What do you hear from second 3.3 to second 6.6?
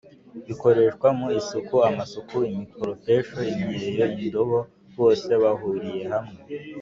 imyeyo, indobo. bose bahuriye hamwe